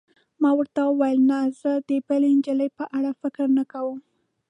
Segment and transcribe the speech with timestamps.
[0.41, 3.97] ما ورته وویل: نه، زه د بلې نجلۍ په اړه فکر نه کوم.